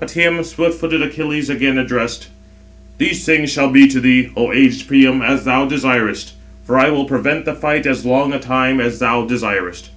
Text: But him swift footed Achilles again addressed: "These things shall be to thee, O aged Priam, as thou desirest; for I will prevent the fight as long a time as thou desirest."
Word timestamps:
But 0.00 0.10
him 0.10 0.42
swift 0.42 0.80
footed 0.80 1.02
Achilles 1.02 1.48
again 1.48 1.78
addressed: 1.78 2.26
"These 2.98 3.24
things 3.24 3.52
shall 3.52 3.70
be 3.70 3.86
to 3.86 4.00
thee, 4.00 4.30
O 4.36 4.52
aged 4.52 4.88
Priam, 4.88 5.22
as 5.22 5.44
thou 5.44 5.66
desirest; 5.66 6.32
for 6.64 6.76
I 6.76 6.90
will 6.90 7.04
prevent 7.04 7.44
the 7.44 7.54
fight 7.54 7.86
as 7.86 8.04
long 8.04 8.32
a 8.32 8.40
time 8.40 8.80
as 8.80 8.98
thou 8.98 9.24
desirest." 9.24 9.90